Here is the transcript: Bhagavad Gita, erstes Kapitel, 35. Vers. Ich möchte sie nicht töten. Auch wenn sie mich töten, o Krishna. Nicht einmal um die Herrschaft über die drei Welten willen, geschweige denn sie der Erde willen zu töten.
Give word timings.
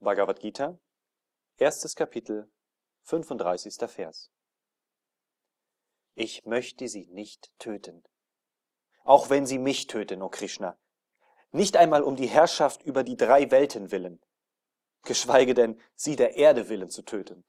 Bhagavad 0.00 0.38
Gita, 0.38 0.78
erstes 1.56 1.96
Kapitel, 1.96 2.48
35. 3.02 3.74
Vers. 3.90 4.30
Ich 6.14 6.44
möchte 6.44 6.86
sie 6.86 7.06
nicht 7.06 7.50
töten. 7.58 8.04
Auch 9.02 9.28
wenn 9.28 9.44
sie 9.44 9.58
mich 9.58 9.88
töten, 9.88 10.22
o 10.22 10.28
Krishna. 10.28 10.78
Nicht 11.50 11.76
einmal 11.76 12.04
um 12.04 12.14
die 12.14 12.28
Herrschaft 12.28 12.84
über 12.84 13.02
die 13.02 13.16
drei 13.16 13.50
Welten 13.50 13.90
willen, 13.90 14.22
geschweige 15.02 15.54
denn 15.54 15.80
sie 15.96 16.14
der 16.14 16.36
Erde 16.36 16.68
willen 16.68 16.90
zu 16.90 17.02
töten. 17.02 17.44